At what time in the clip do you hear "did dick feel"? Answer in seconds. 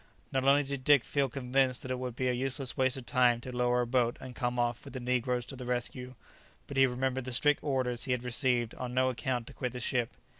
0.63-1.29